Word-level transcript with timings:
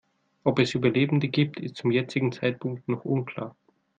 Ob 0.43 0.57
es 0.57 0.73
Überlebende 0.73 1.27
gibt, 1.27 1.59
ist 1.59 1.75
zum 1.75 1.91
jetzigen 1.91 2.31
Zeitpunkt 2.31 2.87
noch 2.89 3.05
unklar. 3.05 3.55